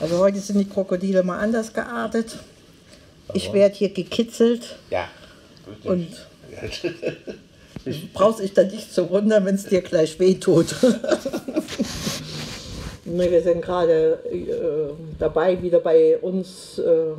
Also 0.00 0.18
heute 0.18 0.38
sind 0.38 0.58
die 0.58 0.68
Krokodile 0.68 1.22
mal 1.22 1.38
anders 1.38 1.72
geartet. 1.72 2.38
Ich 3.34 3.52
werde 3.52 3.74
hier 3.74 3.90
gekitzelt 3.90 4.76
Ja. 4.90 5.08
und 5.84 6.08
brauchst 8.14 8.40
dich 8.40 8.54
da 8.54 8.62
nicht 8.64 8.92
zu 8.92 9.10
wundern, 9.10 9.44
wenn 9.44 9.54
es 9.56 9.66
dir 9.66 9.82
gleich 9.82 10.18
wehtut. 10.18 10.74
nee, 13.04 13.30
wir 13.30 13.42
sind 13.42 13.60
gerade 13.62 14.18
äh, 14.30 14.92
dabei, 15.18 15.60
wieder 15.62 15.80
bei 15.80 16.16
uns, 16.18 16.78
äh, 16.78 17.10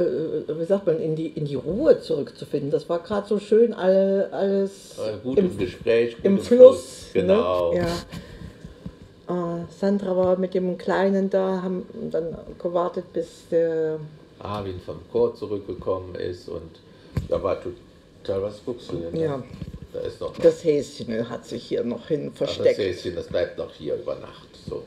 äh, 0.00 0.58
wie 0.58 0.64
sagt 0.64 0.86
man, 0.86 1.00
in 1.00 1.16
die, 1.16 1.26
in 1.28 1.44
die 1.44 1.54
Ruhe 1.56 2.00
zurückzufinden. 2.00 2.70
Das 2.70 2.88
war 2.88 3.00
gerade 3.00 3.26
so 3.28 3.38
schön, 3.38 3.74
alle, 3.74 4.32
alles 4.32 4.96
Äh, 4.98 5.18
Gut 5.22 5.38
im, 5.38 5.58
Gespräch, 5.58 6.16
gut 6.16 6.24
im 6.24 6.36
im 6.36 6.42
Fluss. 6.42 7.06
Genau. 7.12 7.72
Ne? 7.72 7.78
Ja. 7.80 7.86
Sandra 9.70 10.16
war 10.16 10.36
mit 10.38 10.54
dem 10.54 10.78
Kleinen 10.78 11.30
da, 11.30 11.62
haben 11.62 11.86
dann 12.10 12.36
gewartet, 12.58 13.12
bis 13.12 13.48
der. 13.50 13.98
Armin 14.38 14.80
vom 14.80 14.98
Chor 15.10 15.34
zurückgekommen 15.34 16.14
ist 16.16 16.48
und 16.48 16.80
da 17.28 17.40
war 17.42 17.58
total, 17.62 18.42
was 18.42 18.60
guckst 18.64 18.90
du 18.90 18.96
denn? 18.96 19.14
da? 19.14 19.20
Ja. 19.20 19.42
Da 19.92 20.00
ist 20.00 20.20
noch 20.20 20.36
Das 20.38 20.64
Häschen 20.64 21.28
hat 21.28 21.44
sich 21.44 21.64
hier 21.64 21.84
noch 21.84 22.08
hin 22.08 22.32
Ach, 22.34 22.38
das 22.38 22.52
versteckt. 22.52 22.78
Häschen, 22.78 23.14
das 23.14 23.26
bleibt 23.26 23.58
noch 23.58 23.72
hier 23.72 23.96
über 23.96 24.14
Nacht. 24.16 24.48
So. 24.66 24.82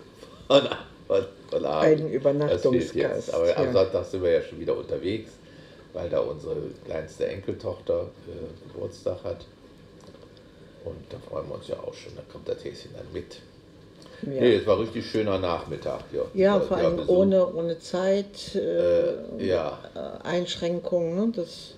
Von, 0.48 0.68
von. 1.08 1.66
Ein 1.66 2.10
Übernachtungsgast. 2.10 3.34
Aber 3.34 3.48
ja. 3.48 3.58
am 3.58 3.72
Sonntag 3.72 4.06
sind 4.06 4.24
wir 4.24 4.32
ja 4.32 4.42
schon 4.42 4.60
wieder 4.60 4.76
unterwegs, 4.76 5.34
weil 5.94 6.10
da 6.10 6.20
unsere 6.20 6.56
kleinste 6.84 7.28
Enkeltochter 7.28 8.10
äh, 8.28 8.74
Geburtstag 8.74 9.24
hat. 9.24 9.46
Und 10.84 10.96
da 11.10 11.18
freuen 11.30 11.48
wir 11.48 11.56
uns 11.56 11.68
ja 11.68 11.80
auch 11.80 11.94
schon. 11.94 12.16
Da 12.16 12.24
kommt 12.32 12.50
das 12.50 12.64
Häschen 12.64 12.92
dann 12.96 13.06
mit. 13.14 13.40
Ja. 14.24 14.30
Nee, 14.42 14.56
es 14.56 14.66
war 14.66 14.80
richtig 14.80 15.06
schöner 15.10 15.38
Nachmittag. 15.40 16.02
Ja, 16.12 16.22
Ja, 16.34 16.60
vor 16.60 16.78
ja, 16.78 16.86
allem 16.86 16.98
Besuch. 16.98 17.10
ohne, 17.16 17.54
ohne 17.54 17.80
Zeit, 17.80 18.56
äh, 18.56 19.10
Äh, 19.12 19.16
ja, 19.40 19.80
äh, 19.96 20.28
Einschränkungen. 20.28 21.16
Ne? 21.16 21.32
Das, 21.36 21.76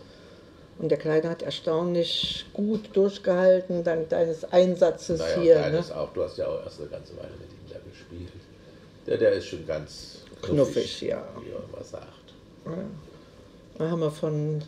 und 0.80 0.90
der 0.90 0.98
Kleine 0.98 1.30
hat 1.30 1.42
erstaunlich 1.42 2.46
gut 2.54 2.90
durchgehalten, 2.94 3.84
dank 3.84 4.10
deines 4.10 4.46
Einsatzes 4.52 5.20
naja, 5.20 5.42
hier. 5.42 5.56
und 5.56 5.62
Ne? 5.62 5.72
deines 5.72 5.92
auch. 5.92 6.14
Du 6.14 6.24
hast 6.24 6.38
ja 6.38 6.48
auch 6.48 6.64
erst 6.64 6.80
eine 6.80 6.90
ganze 6.90 7.18
Weile 7.18 7.32
mit 7.40 7.50
ihm 7.52 7.70
da 7.74 7.78
gespielt. 7.90 8.32
Der, 9.08 9.18
der 9.18 9.32
ist 9.34 9.48
schon 9.48 9.66
ganz 9.66 10.20
Knuffig, 10.42 11.02
ja. 11.02 11.24
Wie 11.44 11.50
er 11.50 11.58
immer 11.74 11.84
sagt. 11.84 12.08
Da 13.78 13.90
haben 13.90 14.00
wir 14.02 14.12
von 14.12 14.62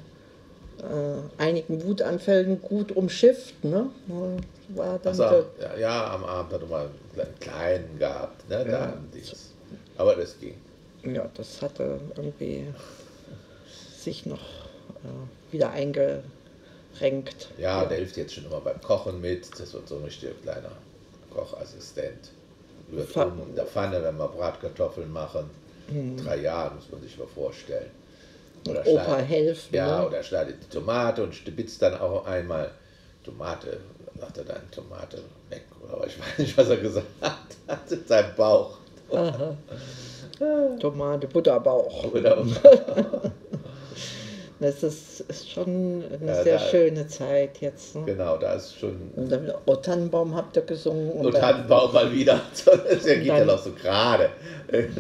äh, 0.82 1.42
einigen 1.42 1.84
Wutanfällen 1.84 2.62
gut 2.62 2.92
umschifft. 2.96 3.64
Ne? 3.64 3.90
War 4.70 5.00
dann 5.00 5.20
Also, 5.20 5.46
der, 5.60 5.72
ja, 5.72 5.78
ja, 5.78 6.14
am 6.14 6.24
Abend 6.24 6.54
hat 6.54 6.62
er 6.62 6.68
mal 6.68 6.90
einen 7.18 7.40
kleinen 7.40 8.00
gehabt, 8.00 8.48
ne? 8.50 8.94
Die's. 9.14 9.52
Aber 9.98 10.16
das 10.16 10.40
ging. 10.40 10.56
ja, 11.04 11.30
das 11.34 11.62
hatte 11.62 12.00
irgendwie 12.16 12.68
sich 13.98 14.26
noch 14.26 14.40
äh, 15.04 15.52
wieder 15.54 15.72
eingerenkt. 15.72 16.24
Ja, 17.58 17.86
der 17.86 17.98
hilft 17.98 18.18
jetzt 18.18 18.34
schon 18.34 18.46
immer 18.46 18.62
beim 18.62 18.80
Kochen 18.82 19.20
mit. 19.22 19.48
Das 19.60 19.74
wird 19.74 19.88
so 19.88 19.98
ein 19.98 20.04
richtiger 20.04 20.34
kleiner 20.42 20.72
Kochassistent. 21.34 22.32
Rührt 22.92 23.16
um 23.18 23.50
in 23.50 23.56
der 23.56 23.66
Pfanne, 23.66 24.02
wenn 24.04 24.18
wir 24.18 24.28
Bratkartoffeln 24.28 25.12
machen. 25.12 25.50
Drei 26.24 26.38
Jahre 26.38 26.76
muss 26.76 26.90
man 26.92 27.02
sich 27.02 27.18
mal 27.18 27.28
vorstellen. 27.28 27.90
Oder 28.68 28.86
Opa 28.88 29.04
schneidet- 29.06 29.28
helfen. 29.30 29.76
Ja, 29.76 30.00
ne? 30.02 30.08
oder 30.08 30.24
schneidet 30.24 30.56
die 30.64 30.70
Tomate 30.76 31.24
und 31.24 31.34
stibitzt 31.36 31.82
dann 31.82 31.98
auch 32.00 32.26
einmal 32.26 32.72
Tomate, 33.24 33.78
sagt 34.20 34.38
er 34.40 34.44
dann 34.46 34.62
Tomate 34.72 35.18
weg. 35.50 35.64
Oder 35.82 36.08
ich 36.08 36.20
weiß 36.20 36.38
nicht, 36.40 36.58
was 36.58 36.70
er 36.70 36.78
gesagt 36.78 37.06
hat 37.68 37.92
in 37.92 38.06
seinem 38.06 38.36
Bauch. 38.36 38.78
Tomate, 40.80 41.28
Butterbauch. 41.28 42.04
Oder, 42.14 42.46
Das 44.62 44.84
ist, 44.84 45.22
ist 45.22 45.50
schon 45.50 46.04
eine 46.22 46.28
Ja, 46.28 46.44
sehr 46.44 46.58
da- 46.58 46.64
schöne 46.66 47.08
Zeit 47.08 47.62
jetzt. 47.62 47.96
Ne? 47.96 48.04
genau, 48.06 48.36
da 48.38 48.54
ist 48.56 48.78
schon 48.78 49.10
Und 49.16 49.32
dann, 49.32 49.54
oh, 49.66 49.76
Tannenbaum 49.78 50.36
habt 50.36 50.56
ihr 50.58 50.64
gesungen. 50.64 51.12
Und 51.12 51.28
Und 51.28 51.34
dann, 51.36 51.42
Tannenbaum 51.42 51.94
mal 51.94 52.12
wieder. 52.12 52.42
Das 52.66 53.06
geht 53.06 53.24
ja 53.24 53.46
noch 53.46 53.58
so 53.58 53.72
gerade. 53.72 54.30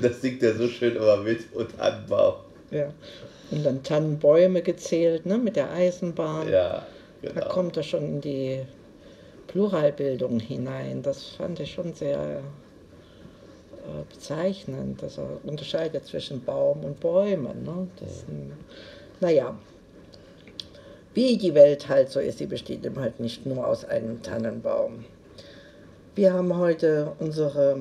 Das 0.01 0.21
singt 0.21 0.41
er 0.43 0.55
so 0.55 0.67
schön 0.69 0.95
immer 0.95 1.17
mit. 1.17 1.53
Und 1.53 1.77
Tannenbaum. 1.77 2.35
ja. 2.71 2.87
Und 3.51 3.63
dann 3.65 3.83
Tannenbäume 3.83 4.61
gezählt 4.61 5.25
ne? 5.25 5.37
mit 5.37 5.55
der 5.55 5.71
Eisenbahn. 5.71 6.47
Ja, 6.49 6.85
Da 7.21 7.29
genau. 7.31 7.47
kommt 7.49 7.77
er 7.77 7.83
schon 7.83 8.03
in 8.03 8.21
die 8.21 8.61
Pluralbildung 9.47 10.39
hinein. 10.39 11.01
Das 11.01 11.23
fand 11.23 11.59
ich 11.59 11.71
schon 11.73 11.93
sehr 11.93 12.41
äh, 13.77 14.13
bezeichnend, 14.13 15.01
dass 15.01 15.17
er 15.17 15.27
unterscheidet 15.43 16.05
zwischen 16.05 16.43
Baum 16.43 16.83
und 16.83 16.99
Bäumen. 16.99 17.63
Ne? 17.63 17.87
Das, 17.99 18.19
sind- 18.21 18.51
Naja, 19.19 19.55
wie 21.15 21.37
die 21.37 21.55
Welt 21.55 21.89
halt 21.89 22.09
so 22.09 22.19
ist, 22.19 22.37
sie 22.37 22.45
besteht 22.45 22.85
eben 22.85 22.99
halt 22.99 23.19
nicht 23.19 23.45
nur 23.45 23.65
aus 23.67 23.83
einem 23.85 24.21
Tannenbaum. 24.21 25.03
Wir 26.15 26.33
haben 26.33 26.55
heute 26.57 27.13
unsere 27.19 27.77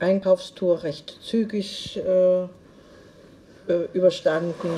Einkaufstour 0.00 0.82
recht 0.82 1.16
zügig 1.22 1.96
äh, 1.98 2.46
überstanden. 3.92 4.70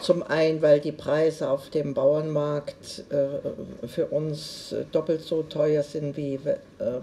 Zum 0.00 0.22
einen, 0.22 0.62
weil 0.62 0.80
die 0.80 0.92
Preise 0.92 1.50
auf 1.50 1.70
dem 1.70 1.92
Bauernmarkt 1.92 3.04
äh, 3.10 3.86
für 3.88 4.06
uns 4.06 4.72
äh, 4.72 4.84
doppelt 4.92 5.22
so 5.22 5.42
teuer 5.42 5.82
sind 5.82 6.16
wie 6.16 6.34
äh, 6.34 6.56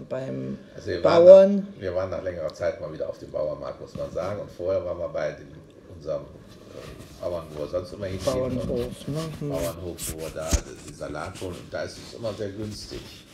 beim 0.08 0.58
Also 0.74 0.88
wir 0.88 1.04
waren, 1.04 1.24
Bauern. 1.24 1.56
nach, 1.56 1.80
wir 1.82 1.94
waren 1.94 2.10
nach 2.10 2.22
längerer 2.22 2.54
Zeit 2.54 2.80
mal 2.80 2.92
wieder 2.92 3.08
auf 3.08 3.18
dem 3.18 3.30
Bauernmarkt, 3.30 3.80
muss 3.80 3.94
man 3.96 4.10
sagen. 4.12 4.40
Und 4.40 4.50
vorher 4.50 4.84
waren 4.84 4.98
wir 4.98 5.08
bei 5.08 5.32
dem, 5.32 5.48
unserem 5.94 6.22
äh, 6.22 7.22
Bauern, 7.22 7.44
wo 7.54 7.62
wir 7.64 7.68
sonst 7.68 7.92
immer 7.92 8.06
hingehen. 8.06 8.24
Bauernhof. 8.24 9.08
Ne? 9.08 9.20
Hm. 9.40 9.48
Bauernhof, 9.50 10.14
wo 10.14 10.20
wir 10.20 10.30
da 10.34 10.48
die 10.88 10.94
Salat 10.94 11.40
holen. 11.40 11.56
Und 11.62 11.72
da 11.72 11.82
ist 11.82 11.98
es 11.98 12.18
immer 12.18 12.32
sehr 12.32 12.48
günstig. 12.48 13.25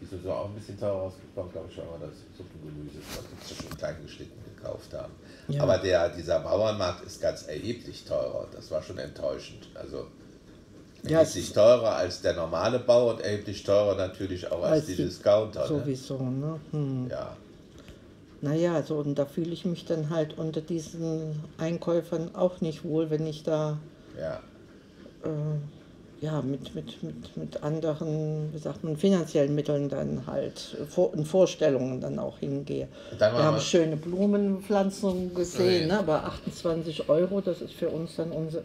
Die 0.00 0.06
sind 0.06 0.22
so 0.22 0.30
auch 0.32 0.46
ein 0.46 0.54
bisschen 0.54 0.78
teurer 0.80 0.98
rausgekommen, 1.02 1.52
glaube 1.52 1.68
ich, 1.70 1.76
weil 1.78 1.84
wir 2.00 2.06
das 2.06 2.16
Suppengemüse, 2.36 2.98
schon 3.62 3.76
klein 3.76 3.96
geschnitten 4.02 4.40
gekauft 4.56 4.92
haben. 4.94 5.12
Ja. 5.48 5.62
Aber 5.62 5.78
der, 5.78 6.08
dieser 6.10 6.40
Bauernmarkt 6.40 7.04
ist 7.04 7.20
ganz 7.20 7.46
erheblich 7.46 8.04
teurer. 8.04 8.46
Das 8.54 8.70
war 8.70 8.82
schon 8.82 8.98
enttäuschend. 8.98 9.68
Also 9.74 10.06
Ja, 11.02 11.20
erheblich 11.20 11.52
teurer 11.52 11.96
als 11.96 12.22
der 12.22 12.34
normale 12.34 12.78
Bau 12.78 13.10
und 13.10 13.20
erheblich 13.20 13.62
teurer 13.62 13.94
natürlich 13.94 14.50
auch 14.50 14.62
als, 14.62 14.72
Als 14.72 14.86
die 14.86 14.96
die- 14.96 15.04
Discounter. 15.04 15.60
Ne? 15.62 15.66
Sowieso. 15.68 16.18
Ne? 16.18 16.60
Hm. 16.70 17.08
Ja, 17.10 17.36
Naja, 18.42 18.82
so, 18.82 18.96
und 18.96 19.16
da 19.18 19.26
fühle 19.26 19.50
ich 19.52 19.66
mich 19.66 19.84
dann 19.84 20.08
halt 20.08 20.38
unter 20.38 20.62
diesen 20.62 21.42
Einkäufern 21.58 22.34
auch 22.34 22.62
nicht 22.62 22.84
wohl, 22.84 23.10
wenn 23.10 23.26
ich 23.26 23.42
da 23.42 23.78
ja. 24.18 24.40
äh, 25.24 25.28
ja, 26.20 26.42
mit, 26.42 26.74
mit, 26.74 27.02
mit, 27.02 27.36
mit 27.36 27.62
anderen, 27.62 28.52
wie 28.52 28.58
sagt 28.58 28.84
man, 28.84 28.96
finanziellen 28.96 29.54
Mitteln 29.54 29.88
dann 29.88 30.26
halt, 30.26 30.76
vor, 30.88 31.14
in 31.14 31.24
Vorstellungen 31.24 32.00
dann 32.00 32.18
auch 32.18 32.38
hingehe. 32.38 32.88
Dann 33.18 33.34
Wir 33.34 33.42
haben 33.42 33.56
wir- 33.56 33.60
schöne 33.60 33.96
Blumenpflanzen 33.96 35.34
gesehen, 35.34 35.88
Ja. 35.88 35.94
ne, 35.94 35.98
aber 36.00 36.24
28 36.24 37.08
Euro, 37.08 37.40
das 37.40 37.62
ist 37.62 37.72
für 37.72 37.88
uns 37.88 38.16
dann 38.16 38.32
unser, 38.32 38.60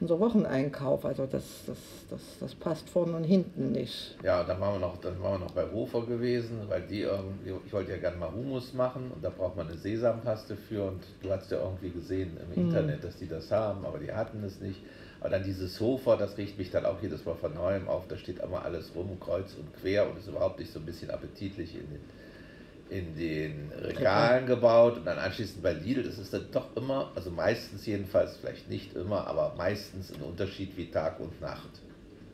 unser 0.00 0.20
Wocheneinkauf. 0.20 1.04
Also 1.04 1.26
das, 1.26 1.42
das, 1.66 1.76
das, 2.10 2.20
das 2.38 2.54
passt 2.54 2.88
vorne 2.88 3.16
und 3.16 3.24
hinten 3.24 3.72
nicht. 3.72 4.14
Ja, 4.22 4.44
dann 4.44 4.60
waren 4.60 4.74
wir 4.80 4.86
noch, 4.86 4.96
dann 4.98 5.20
waren 5.20 5.40
wir 5.40 5.46
noch 5.46 5.52
bei 5.54 5.64
Hofer 5.72 6.02
gewesen, 6.02 6.60
weil 6.68 6.82
die 6.82 7.00
irgendwie, 7.00 7.52
ich 7.66 7.72
wollte 7.72 7.90
ja 7.92 7.96
gerne 7.98 8.16
mal 8.18 8.30
Humus 8.32 8.74
machen 8.74 9.10
und 9.12 9.24
da 9.24 9.30
braucht 9.30 9.56
man 9.56 9.66
eine 9.68 9.76
Sesampaste 9.76 10.56
für 10.56 10.84
und 10.84 11.00
du 11.22 11.30
hast 11.30 11.50
ja 11.50 11.58
irgendwie 11.58 11.90
gesehen 11.90 12.36
im 12.40 12.62
Mhm. 12.62 12.68
Internet, 12.68 13.02
dass 13.02 13.16
die 13.16 13.26
das 13.28 13.50
haben, 13.50 13.84
aber 13.84 13.98
die 13.98 14.12
hatten 14.12 14.44
es 14.44 14.60
nicht. 14.60 14.80
Aber 15.26 15.38
dann 15.38 15.42
dieses 15.42 15.80
Hofer, 15.80 16.16
das 16.16 16.38
riecht 16.38 16.56
mich 16.56 16.70
dann 16.70 16.86
auch 16.86 17.02
jedes 17.02 17.24
Mal 17.26 17.34
von 17.34 17.52
neuem 17.52 17.88
auf, 17.88 18.06
da 18.06 18.16
steht 18.16 18.38
immer 18.38 18.64
alles 18.64 18.92
rum, 18.94 19.18
kreuz 19.18 19.54
und 19.54 19.74
quer 19.74 20.08
und 20.08 20.16
ist 20.20 20.28
überhaupt 20.28 20.60
nicht 20.60 20.72
so 20.72 20.78
ein 20.78 20.86
bisschen 20.86 21.10
appetitlich 21.10 21.74
in 21.74 21.90
den, 21.90 23.08
in 23.08 23.16
den 23.16 23.72
Regalen 23.72 24.46
gebaut 24.46 24.98
und 24.98 25.04
dann 25.04 25.18
anschließend 25.18 25.64
bei 25.64 25.72
Lidl, 25.72 26.04
das 26.04 26.18
ist 26.18 26.32
dann 26.32 26.46
doch 26.52 26.76
immer, 26.76 27.10
also 27.16 27.32
meistens 27.32 27.84
jedenfalls, 27.86 28.36
vielleicht 28.36 28.68
nicht 28.68 28.94
immer, 28.94 29.26
aber 29.26 29.52
meistens 29.56 30.12
ein 30.12 30.22
Unterschied 30.22 30.76
wie 30.76 30.92
Tag 30.92 31.18
und 31.18 31.40
Nacht. 31.40 31.70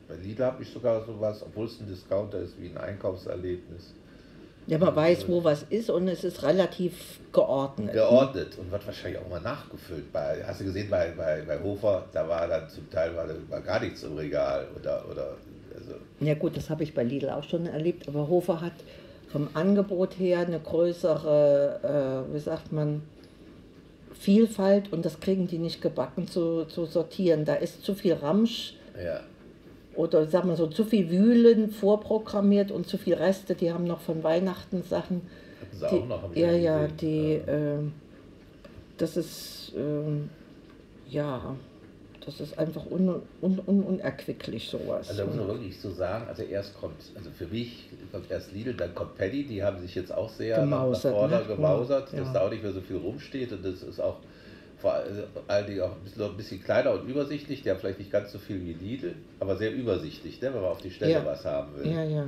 Bei 0.07 0.13
Lidl 0.13 0.43
habe 0.43 0.61
ich 0.61 0.69
sogar 0.69 1.03
sowas, 1.03 1.41
obwohl 1.41 1.65
es 1.65 1.79
ein 1.79 1.87
Discounter 1.87 2.37
ist, 2.37 2.61
wie 2.61 2.67
ein 2.67 2.77
Einkaufserlebnis. 2.77 3.91
Ja, 4.67 4.77
man 4.77 4.95
weiß, 4.95 5.27
wo 5.27 5.43
was 5.43 5.63
ist 5.69 5.89
und 5.89 6.07
es 6.07 6.23
ist 6.23 6.43
relativ 6.43 7.19
geordnet. 7.33 7.93
Geordnet 7.93 8.57
und 8.57 8.71
wird 8.71 8.85
wahrscheinlich 8.85 9.19
auch 9.19 9.29
mal 9.29 9.41
nachgefüllt. 9.41 10.11
Bei, 10.13 10.41
hast 10.45 10.61
du 10.61 10.65
gesehen, 10.65 10.89
bei, 10.89 11.11
bei, 11.17 11.41
bei 11.41 11.59
Hofer, 11.61 12.05
da 12.13 12.27
war 12.27 12.47
dann 12.47 12.69
zum 12.69 12.89
Teil 12.89 13.15
war, 13.15 13.27
war 13.49 13.61
gar 13.61 13.81
nichts 13.81 14.03
im 14.03 14.15
Regal. 14.15 14.67
Oder, 14.79 15.03
oder 15.09 15.35
also, 15.75 15.95
Ja 16.21 16.35
gut, 16.35 16.55
das 16.55 16.69
habe 16.69 16.83
ich 16.83 16.93
bei 16.93 17.03
Lidl 17.03 17.29
auch 17.29 17.43
schon 17.43 17.65
erlebt, 17.65 18.07
aber 18.07 18.27
Hofer 18.29 18.61
hat 18.61 18.73
vom 19.31 19.49
Angebot 19.53 20.17
her 20.17 20.39
eine 20.39 20.59
größere, 20.59 22.25
äh, 22.29 22.33
wie 22.33 22.39
sagt 22.39 22.71
man, 22.71 23.01
Vielfalt 24.17 24.93
und 24.93 25.03
das 25.03 25.19
kriegen 25.19 25.47
die 25.47 25.57
nicht 25.57 25.81
gebacken 25.81 26.27
zu, 26.27 26.63
zu 26.65 26.85
sortieren. 26.85 27.43
Da 27.43 27.55
ist 27.55 27.83
zu 27.83 27.95
viel 27.95 28.13
Ramsch 28.13 28.75
ja. 29.03 29.21
Oder 29.95 30.25
sagen 30.27 30.49
wir 30.49 30.55
so, 30.55 30.67
zu 30.67 30.83
viel 30.85 31.09
Wühlen 31.09 31.69
vorprogrammiert 31.71 32.71
und 32.71 32.87
zu 32.87 32.97
viel 32.97 33.13
Reste. 33.15 33.55
Die 33.55 33.71
haben 33.71 33.83
noch 33.85 34.01
von 34.01 34.23
Weihnachten 34.23 34.83
Sachen. 34.83 35.21
Hatten 35.61 35.77
sie 35.77 35.87
Die, 35.87 36.01
auch 36.01 36.07
noch. 36.07 36.35
ja, 36.35 36.51
ja, 36.51 36.87
die, 36.87 37.33
äh, 37.33 37.77
das 38.97 39.17
ist, 39.17 39.73
ähm, 39.77 40.29
ja, 41.09 41.55
das 42.25 42.39
ist 42.39 42.57
einfach 42.57 42.85
un, 42.89 43.21
un, 43.41 43.59
un, 43.65 43.83
unerquicklich 43.83 44.69
sowas. 44.69 45.09
Also 45.09 45.21
da 45.23 45.27
muss 45.27 45.35
man 45.35 45.47
wirklich 45.47 45.79
so 45.79 45.91
sagen, 45.91 46.25
also 46.27 46.43
erst 46.43 46.79
kommt, 46.79 46.95
also 47.15 47.29
für 47.31 47.47
mich 47.47 47.89
kommt 48.11 48.31
erst 48.31 48.53
Lidl, 48.53 48.73
dann 48.75 48.95
kommt 48.95 49.17
Paddy, 49.17 49.43
die 49.45 49.61
haben 49.63 49.81
sich 49.81 49.93
jetzt 49.95 50.13
auch 50.13 50.29
sehr 50.29 50.59
Gemausert, 50.61 51.11
nach 51.13 51.19
vorne 51.19 51.35
ne? 51.39 51.45
gemausert, 51.45 52.13
Ja. 52.13 52.19
dass 52.19 52.31
da 52.33 52.41
auch 52.45 52.49
nicht 52.49 52.63
mehr 52.63 52.71
so 52.71 52.81
viel 52.81 52.97
rumsteht 52.97 53.51
und 53.51 53.65
das 53.65 53.83
ist 53.83 53.99
auch 53.99 54.17
vor 54.83 54.93
allen 55.47 55.81
auch 55.81 55.91
ein 55.95 56.03
bisschen, 56.03 56.23
ein 56.23 56.35
bisschen 56.37 56.61
kleiner 56.63 56.91
und 56.91 57.07
übersichtlich, 57.07 57.61
die 57.63 57.69
haben 57.71 57.79
vielleicht 57.79 57.99
nicht 57.99 58.11
ganz 58.11 58.33
so 58.33 58.37
viel 58.37 58.59
wie 58.65 58.73
Lidl, 58.73 59.15
aber 59.39 59.55
sehr 59.55 59.73
übersichtlich, 59.73 60.41
ne, 60.41 60.53
wenn 60.53 60.61
man 60.61 60.71
auf 60.71 60.81
die 60.81 60.91
Stelle 60.91 61.13
Ja. 61.13 61.25
was 61.25 61.45
haben 61.45 61.75
will. 61.77 61.89
ja, 61.91 62.03
ja. 62.03 62.25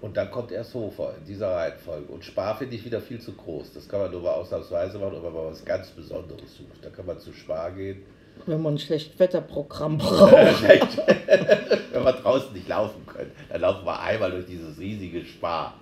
Und 0.00 0.16
dann 0.18 0.30
kommt 0.30 0.52
erst 0.52 0.74
Hofer 0.74 1.14
in 1.18 1.24
dieser 1.26 1.54
Reihenfolge. 1.54 2.12
Und 2.12 2.24
Spar 2.24 2.56
finde 2.58 2.76
ich 2.76 2.84
wieder 2.84 3.00
viel 3.00 3.20
zu 3.20 3.32
groß. 3.32 3.72
Das 3.72 3.88
kann 3.88 4.00
man 4.00 4.10
nur 4.10 4.20
mal 4.20 4.32
ausnahmsweise 4.32 4.98
machen, 4.98 5.14
wenn 5.22 5.32
man 5.32 5.46
was 5.46 5.64
ganz 5.64 5.88
Besonderes 5.90 6.56
sucht. 6.58 6.82
Da 6.84 6.90
kann 6.90 7.06
man 7.06 7.18
zu 7.18 7.32
Spar 7.32 7.70
gehen. 7.70 8.02
Wenn 8.44 8.60
man 8.60 8.74
ein 8.74 8.78
Schlechtwetterprogramm 8.78 9.96
braucht. 9.98 10.32
wenn 10.32 12.04
wir 12.04 12.12
draußen 12.12 12.52
nicht 12.52 12.68
laufen 12.68 13.06
können, 13.06 13.30
dann 13.48 13.60
laufen 13.62 13.86
wir 13.86 13.98
einmal 14.00 14.30
durch 14.30 14.46
dieses 14.46 14.78
riesige 14.78 15.24
Spar. 15.24 15.78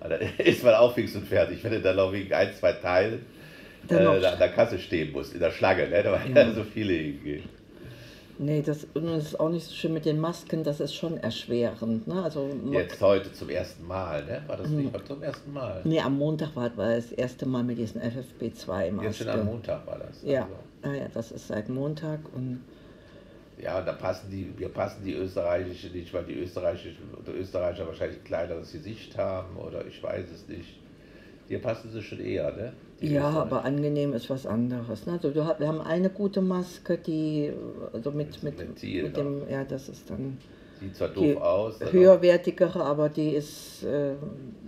Und 0.00 0.10
dann 0.10 0.20
ist 0.38 0.62
man 0.62 0.74
auch 0.74 0.94
fix 0.94 1.16
und 1.16 1.26
fertig, 1.26 1.64
wenn 1.64 1.72
du 1.72 1.80
dann 1.80 1.96
noch 1.96 2.12
wegen 2.12 2.32
ein, 2.32 2.52
zwei 2.54 2.72
Teilen 2.74 3.24
äh, 3.88 4.26
an 4.26 4.38
der 4.38 4.48
Kasse 4.50 4.78
stehen 4.78 5.12
musst, 5.12 5.34
in 5.34 5.40
der 5.40 5.50
Schlange, 5.50 5.88
ne? 5.88 6.02
da 6.02 6.12
waren 6.12 6.34
Ja. 6.34 6.52
so 6.54 6.64
viele 6.64 6.92
hingehen. 6.94 7.42
Nee, 8.36 8.62
das, 8.62 8.86
das 8.94 9.26
ist 9.26 9.38
auch 9.38 9.48
nicht 9.48 9.64
so 9.64 9.72
schön 9.74 9.92
mit 9.92 10.04
den 10.04 10.18
Masken, 10.18 10.64
das 10.64 10.80
ist 10.80 10.92
schon 10.94 11.18
erschwerend. 11.18 12.08
Ne? 12.08 12.20
Also, 12.20 12.50
Jetzt 12.72 13.00
heute 13.00 13.32
zum 13.32 13.48
ersten 13.48 13.86
Mal, 13.86 14.24
ne? 14.24 14.42
war 14.48 14.56
das 14.56 14.68
Mhm. 14.70 14.76
nicht 14.86 15.06
zum 15.06 15.22
ersten 15.22 15.52
Mal? 15.52 15.80
nee, 15.84 16.00
am 16.00 16.18
Montag 16.18 16.56
war, 16.56 16.76
war 16.76 16.96
das 16.96 17.12
erste 17.12 17.46
Mal 17.46 17.62
mit 17.62 17.78
diesen 17.78 18.00
FFP2-Masken. 18.00 19.02
Jetzt 19.04 19.18
schon 19.18 19.28
am 19.28 19.46
Montag 19.46 19.86
war 19.86 19.98
das. 20.00 20.20
Ja, 20.24 20.42
Also. 20.42 20.54
ah 20.82 21.00
ja, 21.02 21.08
das 21.14 21.30
ist 21.30 21.46
seit 21.46 21.68
Montag 21.68 22.20
und 22.34 22.60
Ja, 23.62 23.80
da 23.82 23.92
passen 23.92 24.28
die, 24.32 24.52
wir 24.58 24.68
passen 24.68 25.04
die 25.04 25.14
österreichische 25.14 25.86
nicht, 25.88 26.12
weil 26.12 26.24
die 26.24 26.34
österreichischen 26.34 26.96
die 27.24 27.30
Österreicher 27.30 27.86
wahrscheinlich 27.86 28.18
ein 28.18 28.24
kleineres 28.24 28.72
Gesicht 28.72 29.16
haben 29.16 29.56
oder 29.56 29.86
ich 29.86 30.02
weiß 30.02 30.24
es 30.34 30.48
nicht. 30.48 30.80
Hier 31.48 31.60
passen 31.60 31.90
sie 31.90 32.02
schon 32.02 32.20
eher, 32.20 32.52
ne? 32.52 32.72
Die 33.00 33.08
ja, 33.08 33.28
Österreicher. 33.28 33.42
aber 33.42 33.64
angenehm 33.64 34.12
ist 34.12 34.30
was 34.30 34.46
anderes. 34.46 35.06
Ne? 35.06 35.12
Also, 35.12 35.34
wir 35.34 35.44
haben 35.44 35.80
eine 35.80 36.10
gute 36.10 36.40
Maske, 36.40 36.96
die 36.96 37.52
also 37.92 38.10
mit, 38.10 38.42
mit, 38.42 38.58
Mit 38.58 38.78
Ziel 38.78 39.04
mit 39.04 39.16
dem, 39.16 39.48
ja, 39.48 39.64
das 39.64 39.88
ist 39.88 40.08
dann 40.08 40.38
Sieht 40.80 40.96
zwar 40.96 41.08
die 41.08 41.34
doof 41.34 41.42
aus, 41.42 41.80
höherwertigere, 41.92 42.82
aber 42.84 43.08
die 43.08 43.30
ist 43.30 43.84
äh, 43.84 44.14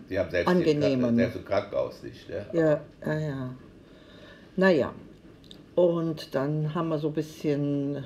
die 0.08 0.18
haben 0.18 0.30
selbst, 0.30 0.48
angenehmer, 0.48 1.08
Den, 1.08 1.16
ne? 1.16 1.22
selbst 1.22 1.36
im 1.36 1.44
Krankenhaus 1.44 2.02
nicht. 2.02 2.28
Ne? 2.28 2.46
Ja, 2.52 2.80
ja, 3.04 3.18
ja. 3.18 3.54
Naja, 4.56 4.92
und 5.74 6.34
dann 6.34 6.74
haben 6.74 6.88
wir 6.88 6.98
so 6.98 7.08
ein 7.08 7.14
bisschen, 7.14 8.04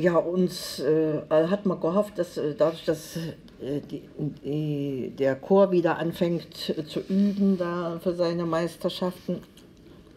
ja, 0.00 0.16
uns 0.16 0.80
äh, 0.80 1.20
hat 1.30 1.66
man 1.66 1.80
gehofft, 1.80 2.18
dass 2.18 2.36
äh, 2.36 2.54
dadurch, 2.56 2.84
dass 2.84 3.16
äh, 3.16 3.80
die, 3.90 4.02
die, 4.44 5.12
der 5.18 5.36
Chor 5.36 5.70
wieder 5.72 5.98
anfängt 5.98 6.70
äh, 6.70 6.84
zu 6.86 7.00
üben 7.00 7.58
da 7.58 8.00
für 8.02 8.14
seine 8.14 8.46
Meisterschaften, 8.46 9.42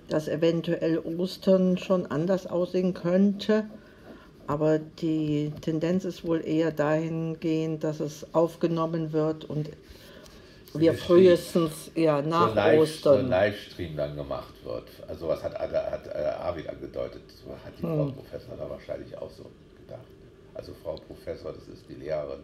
dass 0.09 0.27
eventuell 0.27 1.00
Ostern 1.00 1.77
schon 1.77 2.06
anders 2.06 2.47
aussehen 2.47 2.94
könnte. 2.94 3.65
Aber 4.47 4.80
die 4.80 5.51
Tendenz 5.62 6.06
ist 6.06 6.25
wohl 6.25 6.45
eher 6.45 6.71
dahingehend, 6.71 7.83
dass 7.83 8.00
es 8.00 8.33
aufgenommen 8.33 9.13
wird 9.13 9.45
und 9.45 9.69
wir 10.75 10.94
frühestens 10.95 11.91
ja, 11.95 12.21
so, 12.24 12.29
nach 12.29 12.50
ein 12.50 12.56
Live, 12.56 12.65
so 12.65 12.71
ein 12.71 12.79
Ostern. 12.79 13.29
Livestream 13.29 13.95
dann 13.95 14.15
gemacht 14.15 14.53
wird. 14.63 14.86
Also 15.07 15.27
was 15.27 15.44
hat, 15.44 15.53
hat, 15.57 15.71
hat 15.71 16.07
äh, 16.07 16.18
Arvid 16.41 16.68
angedeutet, 16.68 17.21
so 17.45 17.51
hat 17.51 17.74
die 17.77 17.81
Frau 17.81 18.07
Hm. 18.07 18.13
Professor 18.13 18.56
da 18.57 18.69
wahrscheinlich 18.69 19.15
auch 19.18 19.29
so 19.29 19.45
gedacht. 19.85 20.07
Also 20.53 20.74
Frau 20.83 20.95
Professor, 20.95 21.53
das 21.53 21.68
ist 21.68 21.88
die 21.89 21.95
Lehrerin. 21.95 22.39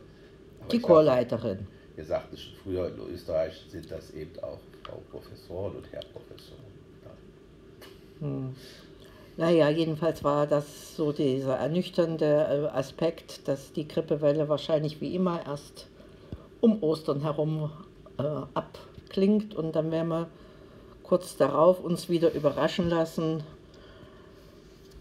Aber 0.59 0.69
Die 0.69 0.80
Chorleiterin. 0.80 1.68
Ihr 1.97 2.06
sagte 2.06 2.38
schon 2.38 2.53
früher, 2.63 2.88
in 2.88 3.13
Österreich 3.13 3.53
sind 3.69 3.91
das 3.91 4.12
eben 4.12 4.31
auch 4.41 4.59
Frau 4.83 5.01
Professoren 5.12 5.75
und 5.75 5.91
Herr 5.91 6.01
Professoren. 6.13 6.63
Ja. 8.21 8.50
Naja, 9.38 9.69
jedenfalls 9.69 10.24
war 10.24 10.47
das 10.47 10.95
so 10.95 11.12
dieser 11.12 11.56
ernüchternde 11.56 12.69
äh, 12.74 12.77
Aspekt, 12.77 13.47
dass 13.47 13.71
die 13.71 13.88
Grippewelle 13.88 14.50
wahrscheinlich 14.50 15.00
wie 15.00 15.15
immer 15.15 15.45
erst 15.45 15.88
um 16.62 16.83
Ostern 16.83 17.21
herum 17.21 17.71
äh, 18.18 18.24
abklingt 18.53 19.56
und 19.56 19.75
dann 19.75 19.92
werden 19.92 20.09
wir 20.09 20.27
kurz 21.03 21.38
darauf 21.38 21.83
uns 21.83 22.09
wieder 22.09 22.33
überraschen 22.33 22.89
lassen 22.89 23.44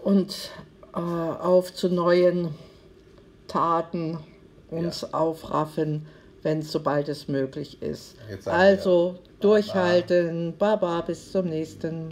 und 0.02 0.52
äh, 0.98 1.00
auf 1.00 1.72
zu 1.72 1.88
neuen 1.88 2.54
Taten 3.46 4.18
uns 4.70 5.14
aufraffen, 5.14 6.06
wenn 6.42 6.62
sobald 6.62 7.08
es 7.08 7.28
möglich 7.28 7.80
ist. 7.82 8.16
Sagen 8.40 8.44
wir 8.44 8.52
Also 8.52 9.18
durchhalten, 9.40 10.54
Baba, 10.58 11.00
bis 11.02 11.32
zum 11.32 11.46
nächsten. 11.46 12.10